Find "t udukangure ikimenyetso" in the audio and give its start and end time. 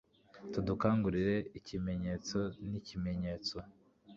0.51-2.39